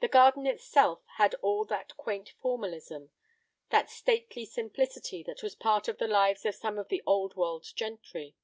The 0.00 0.08
garden 0.08 0.44
itself 0.44 1.04
had 1.18 1.34
all 1.34 1.64
that 1.66 1.96
quaint 1.96 2.30
formalism, 2.40 3.12
that 3.70 3.88
stately 3.88 4.44
simplicity 4.44 5.22
that 5.22 5.40
was 5.40 5.54
part 5.54 5.86
of 5.86 5.98
the 5.98 6.08
lives 6.08 6.44
of 6.44 6.56
some 6.56 6.80
of 6.80 6.88
the 6.88 7.04
Old 7.06 7.36
World 7.36 7.62
gentry. 7.76 8.34